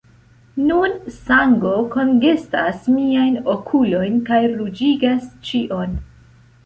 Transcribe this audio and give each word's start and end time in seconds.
Nun, 0.69 0.93
sango 1.17 1.73
kongestas 1.95 2.87
miajn 2.95 3.37
okulojn, 3.57 4.17
kaj 4.31 4.41
ruĝigas 4.55 5.29
ĉion. 5.51 5.95